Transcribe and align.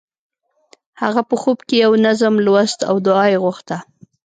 هغه 1.01 1.21
په 1.29 1.35
خوب 1.41 1.57
کې 1.67 1.75
یو 1.83 1.91
نظم 2.05 2.33
لوست 2.45 2.79
او 2.89 2.95
دعا 3.07 3.25
یې 3.33 3.37
غوښته 3.43 3.77